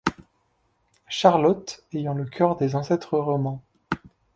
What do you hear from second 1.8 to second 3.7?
ayant le coeur des ancêtres romains